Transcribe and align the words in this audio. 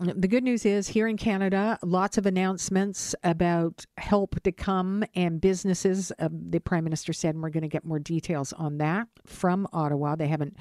the 0.00 0.28
good 0.28 0.44
news 0.44 0.64
is 0.64 0.88
here 0.88 1.08
in 1.08 1.16
Canada, 1.16 1.76
lots 1.82 2.18
of 2.18 2.26
announcements 2.26 3.16
about 3.24 3.84
help 3.96 4.40
to 4.42 4.52
come 4.52 5.04
and 5.16 5.40
businesses. 5.40 6.12
Uh, 6.20 6.28
the 6.30 6.60
Prime 6.60 6.84
Minister 6.84 7.12
said 7.12 7.34
and 7.34 7.42
we're 7.42 7.50
going 7.50 7.62
to 7.62 7.68
get 7.68 7.84
more 7.84 7.98
details 7.98 8.52
on 8.52 8.78
that 8.78 9.08
from 9.26 9.66
Ottawa. 9.72 10.14
They 10.14 10.28
haven't 10.28 10.56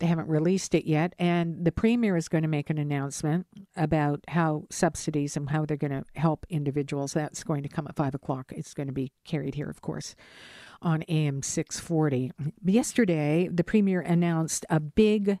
they 0.00 0.06
haven't 0.06 0.28
released 0.28 0.74
it 0.74 0.86
yet, 0.86 1.14
and 1.18 1.64
the 1.64 1.72
Premier 1.72 2.16
is 2.16 2.28
going 2.28 2.42
to 2.42 2.48
make 2.48 2.68
an 2.68 2.76
announcement 2.76 3.46
about 3.74 4.20
how 4.28 4.64
subsidies 4.70 5.36
and 5.36 5.48
how 5.48 5.64
they're 5.64 5.76
going 5.78 5.90
to 5.90 6.04
help 6.16 6.44
individuals. 6.50 7.14
That's 7.14 7.42
going 7.42 7.62
to 7.62 7.68
come 7.70 7.86
at 7.86 7.96
five 7.96 8.14
o'clock. 8.14 8.52
It's 8.54 8.74
going 8.74 8.88
to 8.88 8.92
be 8.92 9.12
carried 9.24 9.54
here, 9.54 9.70
of 9.70 9.80
course 9.80 10.14
on 10.84 11.02
AM 11.08 11.42
640. 11.42 12.32
Yesterday, 12.64 13.48
the 13.50 13.64
premier 13.64 14.00
announced 14.00 14.64
a 14.70 14.78
big 14.78 15.38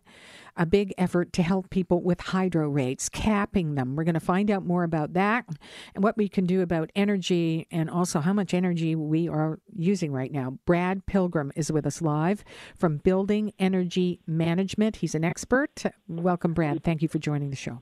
a 0.56 0.66
big 0.66 0.94
effort 0.96 1.32
to 1.32 1.42
help 1.42 1.68
people 1.70 2.00
with 2.00 2.20
hydro 2.20 2.68
rates, 2.68 3.08
capping 3.08 3.74
them. 3.74 3.96
We're 3.96 4.04
going 4.04 4.14
to 4.14 4.20
find 4.20 4.50
out 4.50 4.64
more 4.64 4.84
about 4.84 5.14
that 5.14 5.46
and 5.94 6.04
what 6.04 6.16
we 6.16 6.28
can 6.28 6.46
do 6.46 6.60
about 6.60 6.90
energy 6.94 7.66
and 7.70 7.90
also 7.90 8.20
how 8.20 8.32
much 8.32 8.54
energy 8.54 8.94
we 8.94 9.28
are 9.28 9.58
using 9.74 10.12
right 10.12 10.30
now. 10.30 10.58
Brad 10.64 11.06
Pilgrim 11.06 11.50
is 11.56 11.72
with 11.72 11.86
us 11.86 12.00
live 12.00 12.44
from 12.76 12.98
Building 12.98 13.52
Energy 13.58 14.20
Management. 14.26 14.96
He's 14.96 15.14
an 15.14 15.24
expert. 15.24 15.82
Welcome, 16.06 16.54
Brad. 16.54 16.84
Thank 16.84 17.02
you 17.02 17.08
for 17.08 17.18
joining 17.18 17.50
the 17.50 17.56
show. 17.56 17.80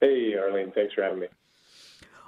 Hey, 0.00 0.34
Arlene. 0.36 0.72
Thanks 0.74 0.94
for 0.94 1.02
having 1.02 1.20
me. 1.20 1.28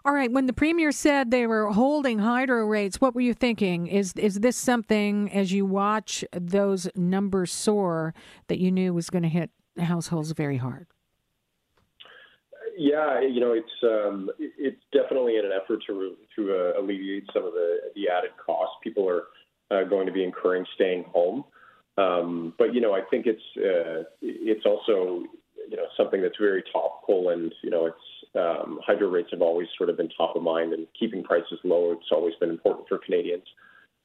All 0.07 0.13
right. 0.13 0.31
When 0.31 0.47
the 0.47 0.53
premier 0.53 0.93
said 0.93 1.33
they 1.33 1.49
were 1.49 1.73
holding 1.73 2.21
hydro 2.21 2.65
rates, 2.65 3.01
what 3.01 3.17
were 3.17 3.21
you 3.21 3.35
thinking? 3.35 3.89
Is 3.89 4.13
is 4.13 4.37
this 4.37 4.57
something 4.57 5.33
as 5.33 5.53
you 5.53 5.67
watch 5.67 6.25
those 6.31 6.89
numbers 6.95 7.53
soar 7.53 8.15
that 8.47 8.61
you 8.61 8.71
knew 8.71 8.95
was 8.95 9.11
going 9.11 9.25
to 9.25 9.29
hit 9.29 9.51
households 9.77 10.31
very 10.31 10.59
hard? 10.59 10.87
Yeah, 12.79 13.21
you 13.21 13.41
know, 13.41 13.51
it's 13.51 13.69
um, 13.83 14.31
it's 14.39 14.81
definitely 14.93 15.39
in 15.39 15.45
an 15.45 15.51
effort 15.51 15.81
to 15.89 16.15
to 16.37 16.55
uh, 16.55 16.81
alleviate 16.81 17.25
some 17.35 17.45
of 17.45 17.53
the 17.55 17.79
the 17.97 18.09
added 18.09 18.31
costs 18.45 18.77
people 18.85 19.09
are 19.09 19.25
uh, 19.73 19.83
going 19.89 20.07
to 20.07 20.13
be 20.13 20.23
incurring 20.23 20.65
staying 20.77 21.03
home. 21.09 21.45
Um, 21.99 22.55
but 22.59 22.73
you 22.73 22.81
know, 22.81 22.95
I 22.95 23.01
think 23.11 23.27
it's 23.27 23.43
uh, 23.57 24.05
it's 24.23 24.65
also 24.65 25.25
you 25.69 25.77
know 25.77 25.87
something 25.97 26.23
that's 26.23 26.39
very 26.39 26.63
topical, 26.73 27.31
and 27.31 27.53
you 27.65 27.71
know, 27.71 27.87
it's 27.87 27.97
um, 28.37 28.81
hydro 28.85 29.09
rates 29.09 29.31
have 29.33 29.43
always 29.43 29.69
sort 29.77 29.91
of 29.91 29.97
been 29.97 30.09
top 30.17 30.37
of 30.37 30.43
mind, 30.43 30.73
and 30.73 30.87
keeping 30.99 31.23
prices 31.23 31.59
low 31.65 31.93
it's 31.93 32.11
always 32.13 32.35
been 32.37 32.51
important 32.51 32.89
for 32.89 32.99
Canadians. 32.99 33.47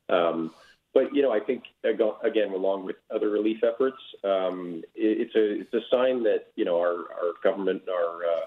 Um, 0.10 0.52
but 0.94 1.14
you 1.16 1.22
know, 1.22 1.32
I 1.32 1.40
think 1.40 1.64
again, 1.84 2.52
along 2.54 2.86
with 2.86 2.98
other 3.14 3.30
relief 3.30 3.64
efforts, 3.64 3.98
um, 4.24 4.84
it, 4.96 5.28
it's 5.28 5.36
a 5.36 5.62
it's 5.62 5.74
a 5.74 5.88
sign 5.90 6.24
that 6.24 6.48
you 6.56 6.66
know 6.66 6.80
our 6.80 6.96
our 7.14 7.34
government, 7.44 7.84
our 7.90 8.26
uh, 8.26 8.46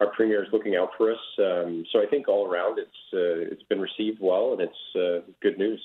our 0.00 0.06
premier 0.08 0.42
is 0.42 0.48
looking 0.52 0.76
out 0.76 0.90
for 0.96 1.12
us. 1.12 1.20
Um, 1.38 1.84
so 1.92 2.02
I 2.02 2.06
think 2.06 2.28
all 2.28 2.46
around, 2.50 2.78
it's 2.78 2.90
uh, 3.12 3.52
it's 3.52 3.62
been 3.64 3.80
received 3.80 4.18
well, 4.20 4.52
and 4.52 4.60
it's 4.62 4.96
uh, 4.96 5.30
good 5.42 5.58
news. 5.58 5.82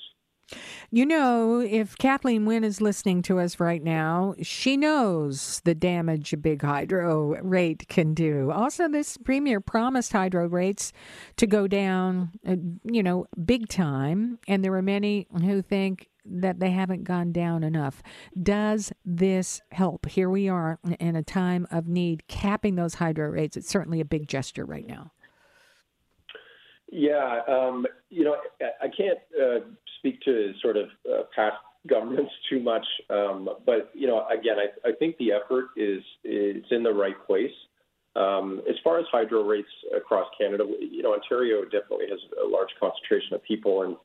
You 0.90 1.06
know, 1.06 1.60
if 1.60 1.96
Kathleen 1.96 2.44
Wynne 2.44 2.64
is 2.64 2.80
listening 2.80 3.22
to 3.22 3.38
us 3.38 3.58
right 3.58 3.82
now, 3.82 4.34
she 4.42 4.76
knows 4.76 5.62
the 5.64 5.74
damage 5.74 6.32
a 6.32 6.36
big 6.36 6.62
hydro 6.62 7.40
rate 7.42 7.88
can 7.88 8.12
do. 8.12 8.50
Also, 8.50 8.88
this 8.88 9.16
premier 9.16 9.60
promised 9.60 10.12
hydro 10.12 10.46
rates 10.46 10.92
to 11.36 11.46
go 11.46 11.66
down, 11.66 12.32
uh, 12.46 12.56
you 12.84 13.02
know, 13.02 13.26
big 13.44 13.68
time. 13.68 14.38
And 14.46 14.62
there 14.62 14.74
are 14.74 14.82
many 14.82 15.26
who 15.40 15.62
think 15.62 16.08
that 16.24 16.60
they 16.60 16.70
haven't 16.70 17.04
gone 17.04 17.32
down 17.32 17.64
enough. 17.64 18.02
Does 18.40 18.92
this 19.04 19.60
help? 19.72 20.06
Here 20.06 20.28
we 20.28 20.48
are 20.48 20.78
in 21.00 21.16
a 21.16 21.22
time 21.22 21.66
of 21.70 21.88
need, 21.88 22.28
capping 22.28 22.76
those 22.76 22.94
hydro 22.94 23.28
rates. 23.28 23.56
It's 23.56 23.68
certainly 23.68 24.00
a 24.00 24.04
big 24.04 24.28
gesture 24.28 24.64
right 24.64 24.86
now. 24.86 25.12
Yeah, 26.94 27.40
um, 27.48 27.86
you 28.10 28.22
know, 28.22 28.36
I 28.60 28.88
can't 28.88 29.18
uh, 29.42 29.60
to 30.24 30.52
sort 30.62 30.76
of 30.76 30.88
uh, 31.10 31.22
past 31.34 31.56
governments 31.88 32.32
too 32.48 32.60
much, 32.60 32.86
um, 33.10 33.48
but 33.66 33.90
you 33.94 34.06
know, 34.06 34.26
again, 34.28 34.56
I, 34.58 34.88
I 34.88 34.92
think 34.92 35.16
the 35.18 35.32
effort 35.32 35.66
is 35.76 36.02
it's 36.24 36.66
in 36.70 36.82
the 36.82 36.92
right 36.92 37.16
place. 37.26 37.50
Um, 38.14 38.60
as 38.68 38.76
far 38.84 38.98
as 38.98 39.06
hydro 39.10 39.42
rates 39.42 39.70
across 39.96 40.26
Canada, 40.38 40.64
you 40.80 41.02
know, 41.02 41.14
Ontario 41.14 41.64
definitely 41.64 42.06
has 42.10 42.20
a 42.44 42.46
large 42.46 42.68
concentration 42.78 43.34
of 43.34 43.42
people, 43.42 43.82
and 43.82 43.96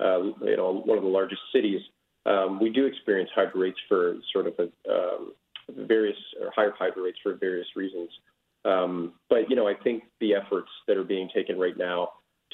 uh, 0.00 0.44
you 0.44 0.56
know, 0.56 0.82
one 0.84 0.98
of 0.98 1.04
the 1.04 1.10
largest 1.10 1.40
cities. 1.52 1.80
Um, 2.26 2.60
we 2.60 2.70
do 2.70 2.86
experience 2.86 3.30
hydro 3.34 3.60
rates 3.60 3.78
for 3.88 4.16
sort 4.32 4.46
of 4.46 4.54
a, 4.58 4.92
um, 4.92 5.32
various 5.86 6.16
or 6.40 6.52
higher 6.54 6.72
hydro 6.78 7.04
rates 7.04 7.18
for 7.22 7.34
various 7.34 7.66
reasons. 7.74 8.10
Um, 8.64 9.12
but 9.28 9.50
you 9.50 9.56
know, 9.56 9.66
I 9.66 9.74
think 9.82 10.04
the 10.20 10.34
efforts 10.34 10.70
that 10.86 10.96
are 10.96 11.04
being 11.04 11.28
taken 11.34 11.58
right 11.58 11.76
now 11.76 12.10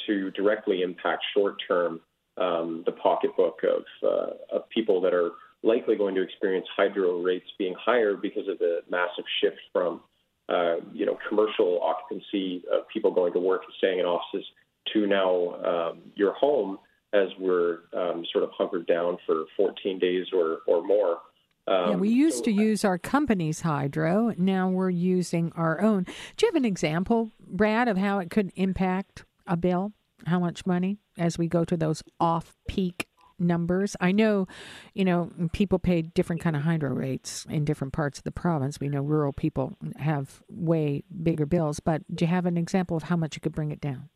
to 0.06 0.30
directly 0.32 0.82
impact 0.82 1.24
short 1.34 1.56
term 1.66 2.00
um, 2.40 2.82
the 2.86 2.92
pocketbook 2.92 3.60
of, 3.62 3.84
uh, 4.02 4.56
of 4.56 4.68
people 4.70 5.00
that 5.02 5.14
are 5.14 5.30
likely 5.62 5.94
going 5.94 6.14
to 6.14 6.22
experience 6.22 6.66
hydro 6.74 7.20
rates 7.20 7.46
being 7.58 7.74
higher 7.78 8.14
because 8.16 8.48
of 8.48 8.58
the 8.58 8.80
massive 8.90 9.24
shift 9.40 9.58
from 9.72 10.00
uh, 10.48 10.76
you 10.92 11.06
know 11.06 11.16
commercial 11.28 11.80
occupancy 11.82 12.64
of 12.72 12.88
people 12.88 13.12
going 13.12 13.32
to 13.32 13.38
work 13.38 13.62
and 13.64 13.74
staying 13.78 14.00
in 14.00 14.04
offices 14.04 14.44
to 14.92 15.06
now 15.06 15.54
um, 15.64 15.98
your 16.16 16.32
home 16.32 16.78
as 17.12 17.28
we're 17.38 17.80
um, 17.92 18.24
sort 18.32 18.44
of 18.44 18.50
hunkered 18.56 18.86
down 18.86 19.18
for 19.26 19.44
14 19.56 19.98
days 19.98 20.26
or, 20.32 20.58
or 20.66 20.82
more. 20.84 21.18
Um, 21.66 21.90
yeah, 21.90 21.96
we 21.96 22.08
used 22.08 22.38
so, 22.38 22.44
to 22.44 22.52
use 22.52 22.84
our 22.84 22.98
company's 22.98 23.60
hydro. 23.60 24.32
Now 24.38 24.68
we're 24.68 24.90
using 24.90 25.52
our 25.56 25.80
own. 25.80 26.04
Do 26.36 26.46
you 26.46 26.48
have 26.48 26.56
an 26.56 26.64
example, 26.64 27.30
Brad, 27.46 27.88
of 27.88 27.96
how 27.96 28.18
it 28.18 28.30
could 28.30 28.52
impact 28.56 29.24
a 29.46 29.56
bill? 29.56 29.92
How 30.26 30.38
much 30.38 30.66
money 30.66 30.98
as 31.18 31.38
we 31.38 31.48
go 31.48 31.64
to 31.64 31.76
those 31.76 32.02
off 32.18 32.56
peak 32.68 33.06
numbers? 33.38 33.96
I 34.00 34.12
know, 34.12 34.46
you 34.94 35.04
know, 35.04 35.30
people 35.52 35.78
pay 35.78 36.02
different 36.02 36.42
kind 36.42 36.54
of 36.54 36.62
hydro 36.62 36.90
rates 36.90 37.46
in 37.48 37.64
different 37.64 37.92
parts 37.92 38.18
of 38.18 38.24
the 38.24 38.32
province. 38.32 38.78
We 38.80 38.88
know 38.88 39.02
rural 39.02 39.32
people 39.32 39.76
have 39.96 40.42
way 40.50 41.04
bigger 41.22 41.46
bills, 41.46 41.80
but 41.80 42.02
do 42.14 42.24
you 42.24 42.28
have 42.28 42.46
an 42.46 42.56
example 42.56 42.96
of 42.96 43.04
how 43.04 43.16
much 43.16 43.36
you 43.36 43.40
could 43.40 43.54
bring 43.54 43.70
it 43.70 43.80
down? 43.80 44.08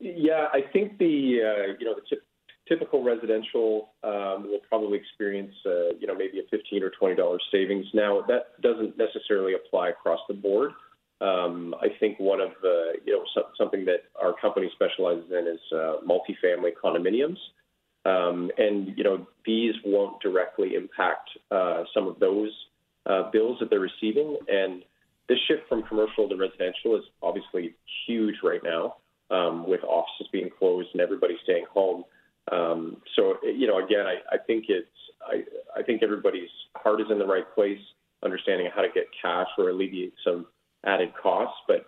Yeah, 0.00 0.46
I 0.52 0.60
think 0.72 0.98
the 0.98 1.40
uh, 1.42 1.74
you 1.78 1.84
know 1.84 1.94
the 1.94 2.02
t- 2.08 2.22
typical 2.68 3.02
residential 3.02 3.90
um, 4.04 4.44
will 4.44 4.60
probably 4.68 4.96
experience 4.98 5.52
uh, 5.66 5.94
you 5.98 6.06
know 6.06 6.14
maybe 6.14 6.38
a 6.38 6.42
fifteen 6.50 6.84
or 6.84 6.90
twenty 6.90 7.16
dollars 7.16 7.42
savings. 7.50 7.86
Now 7.92 8.22
that 8.28 8.60
doesn't 8.60 8.96
necessarily 8.96 9.54
apply 9.54 9.88
across 9.88 10.20
the 10.28 10.34
board. 10.34 10.70
Um, 11.20 11.74
I 11.80 11.88
think 11.98 12.18
one 12.20 12.40
of 12.40 12.50
the, 12.62 12.92
you 13.04 13.12
know, 13.12 13.24
so, 13.34 13.42
something 13.56 13.84
that 13.86 14.04
our 14.20 14.34
company 14.40 14.70
specializes 14.74 15.30
in 15.30 15.46
is 15.48 15.60
uh, 15.72 15.96
multifamily 16.06 16.72
condominiums. 16.82 17.38
Um, 18.04 18.50
and, 18.56 18.96
you 18.96 19.04
know, 19.04 19.26
these 19.44 19.74
won't 19.84 20.20
directly 20.20 20.74
impact 20.74 21.28
uh, 21.50 21.82
some 21.92 22.06
of 22.06 22.18
those 22.20 22.50
uh, 23.06 23.30
bills 23.30 23.58
that 23.60 23.68
they're 23.68 23.80
receiving. 23.80 24.38
And 24.48 24.84
this 25.28 25.38
shift 25.48 25.68
from 25.68 25.82
commercial 25.82 26.28
to 26.28 26.36
residential 26.36 26.96
is 26.96 27.02
obviously 27.22 27.74
huge 28.06 28.36
right 28.42 28.62
now 28.62 28.96
um, 29.30 29.68
with 29.68 29.82
offices 29.82 30.28
being 30.32 30.50
closed 30.56 30.88
and 30.92 31.00
everybody 31.00 31.36
staying 31.42 31.66
home. 31.72 32.04
Um, 32.50 33.02
so, 33.14 33.34
you 33.42 33.66
know, 33.66 33.84
again, 33.84 34.06
I, 34.06 34.36
I 34.36 34.38
think 34.46 34.66
it's, 34.68 34.88
I, 35.26 35.42
I 35.80 35.82
think 35.82 36.02
everybody's 36.02 36.48
heart 36.76 37.00
is 37.00 37.08
in 37.10 37.18
the 37.18 37.26
right 37.26 37.44
place, 37.54 37.80
understanding 38.24 38.70
how 38.74 38.82
to 38.82 38.88
get 38.94 39.04
cash 39.20 39.48
or 39.58 39.68
alleviate 39.70 40.14
some 40.24 40.46
added 40.84 41.12
costs, 41.20 41.58
but 41.66 41.86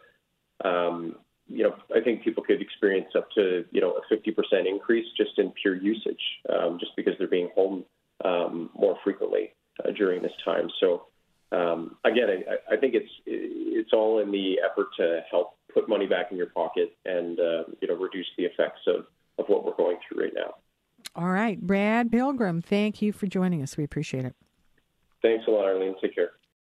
um, 0.66 1.16
you 1.46 1.64
know, 1.64 1.74
I 1.94 2.00
think 2.00 2.22
people 2.22 2.44
could 2.44 2.62
experience 2.62 3.10
up 3.16 3.28
to 3.32 3.64
you 3.70 3.80
know 3.80 3.94
a 3.94 4.14
50% 4.14 4.66
increase 4.66 5.06
just 5.16 5.38
in 5.38 5.52
pure 5.60 5.76
usage, 5.76 6.20
um, 6.48 6.78
just 6.78 6.92
because 6.96 7.14
they're 7.18 7.28
being 7.28 7.50
home 7.54 7.84
um, 8.24 8.70
more 8.74 8.96
frequently 9.02 9.52
uh, 9.84 9.90
during 9.92 10.22
this 10.22 10.32
time. 10.44 10.68
So 10.80 11.06
um, 11.52 11.96
again, 12.04 12.28
I, 12.30 12.74
I, 12.74 12.76
think 12.76 12.94
it's 12.94 13.10
it's 13.26 13.90
all 13.92 14.20
in 14.20 14.30
the 14.30 14.60
effort 14.60 14.86
to 14.98 15.20
help 15.30 15.56
put 15.72 15.88
money 15.88 16.06
back 16.06 16.30
in 16.30 16.36
your 16.36 16.46
pocket 16.46 16.96
and 17.04 17.38
uh, 17.40 17.64
you 17.80 17.88
know 17.88 17.96
reduce 17.96 18.26
the 18.38 18.44
effects 18.44 18.80
of 18.86 19.06
of 19.38 19.46
what 19.48 19.64
we're 19.64 19.76
going 19.76 19.96
through 20.06 20.22
right 20.22 20.32
now. 20.34 20.54
All 21.16 21.30
right, 21.30 21.60
Brad 21.60 22.12
Pilgrim, 22.12 22.62
thank 22.62 23.02
you 23.02 23.12
for 23.12 23.26
joining 23.26 23.62
us. 23.62 23.76
We 23.76 23.82
appreciate 23.82 24.24
it. 24.24 24.36
Thanks 25.22 25.44
a 25.48 25.50
lot, 25.50 25.64
Arlene. 25.64 25.96
Take 26.00 26.14
care. 26.14 26.30